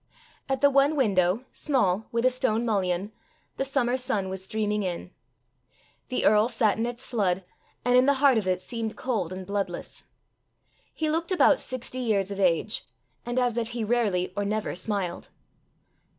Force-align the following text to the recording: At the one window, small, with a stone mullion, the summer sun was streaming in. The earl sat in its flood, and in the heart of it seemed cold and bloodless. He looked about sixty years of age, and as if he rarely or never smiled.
At 0.49 0.61
the 0.61 0.71
one 0.71 0.95
window, 0.95 1.45
small, 1.51 2.07
with 2.11 2.25
a 2.25 2.31
stone 2.31 2.65
mullion, 2.65 3.11
the 3.57 3.63
summer 3.63 3.95
sun 3.97 4.29
was 4.29 4.43
streaming 4.43 4.81
in. 4.81 5.11
The 6.09 6.25
earl 6.25 6.49
sat 6.49 6.79
in 6.79 6.87
its 6.87 7.05
flood, 7.05 7.43
and 7.85 7.95
in 7.95 8.07
the 8.07 8.15
heart 8.15 8.39
of 8.39 8.47
it 8.47 8.61
seemed 8.61 8.97
cold 8.97 9.31
and 9.31 9.45
bloodless. 9.45 10.05
He 10.91 11.07
looked 11.11 11.31
about 11.31 11.59
sixty 11.59 11.99
years 11.99 12.31
of 12.31 12.39
age, 12.39 12.83
and 13.27 13.37
as 13.37 13.59
if 13.59 13.73
he 13.77 13.83
rarely 13.83 14.33
or 14.35 14.43
never 14.43 14.73
smiled. 14.73 15.29